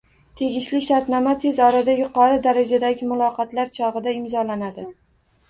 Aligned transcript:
Tegishli 0.39 0.77
shartnoma 0.85 1.35
tez 1.43 1.59
orada 1.65 1.95
yuqori 1.99 2.41
darajadagi 2.47 3.11
muloqotlar 3.11 3.71
chog‘ida 3.79 4.17
imzolanadi 4.23 4.89